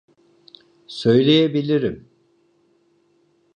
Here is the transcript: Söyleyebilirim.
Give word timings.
Söyleyebilirim. 0.87 2.09